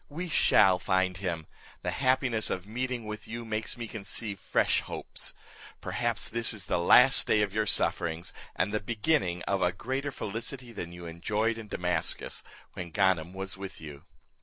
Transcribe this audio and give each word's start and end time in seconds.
We 0.09 0.29
shall 0.29 0.79
find 0.79 1.17
him; 1.17 1.45
the 1.83 1.91
happiness 1.91 2.49
of 2.49 2.65
meeting 2.65 3.05
with 3.05 3.27
you 3.27 3.45
makes 3.45 3.77
me 3.77 3.87
conceive 3.87 4.39
fresh 4.39 4.81
hopes. 4.81 5.35
Perhaps 5.79 6.27
this 6.29 6.53
is 6.55 6.65
the 6.65 6.79
last 6.79 7.27
day 7.27 7.43
of 7.43 7.53
your 7.53 7.67
sufferings, 7.67 8.33
and 8.55 8.73
the 8.73 8.79
beginning 8.79 9.43
of 9.43 9.61
a 9.61 9.71
greater 9.71 10.11
felicity 10.11 10.71
than 10.71 10.91
you 10.91 11.05
enjoyed 11.05 11.59
in 11.59 11.67
Damascus, 11.67 12.41
when 12.73 12.89
Ganem 12.89 13.31
was 13.31 13.57
with 13.57 13.79
you." 13.79 14.05